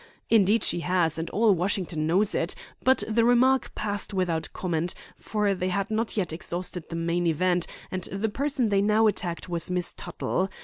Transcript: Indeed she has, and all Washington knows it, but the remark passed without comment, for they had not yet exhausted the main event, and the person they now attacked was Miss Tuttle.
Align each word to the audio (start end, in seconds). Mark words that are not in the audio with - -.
Indeed 0.31 0.63
she 0.63 0.79
has, 0.79 1.19
and 1.19 1.29
all 1.29 1.53
Washington 1.53 2.07
knows 2.07 2.33
it, 2.33 2.55
but 2.81 3.03
the 3.07 3.23
remark 3.23 3.75
passed 3.75 4.15
without 4.15 4.51
comment, 4.51 4.95
for 5.15 5.53
they 5.53 5.69
had 5.69 5.91
not 5.91 6.17
yet 6.17 6.33
exhausted 6.33 6.89
the 6.89 6.95
main 6.95 7.27
event, 7.27 7.67
and 7.91 8.01
the 8.05 8.27
person 8.29 8.69
they 8.69 8.81
now 8.81 9.05
attacked 9.05 9.47
was 9.47 9.69
Miss 9.69 9.93
Tuttle. 9.93 10.49